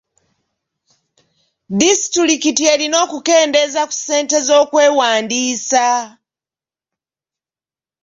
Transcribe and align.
Disitulikiti 1.79 2.63
erina 2.73 2.97
okukendeeza 3.05 3.81
ku 3.89 3.93
ssente 3.97 4.37
z'okwewandiisa. 4.47 5.87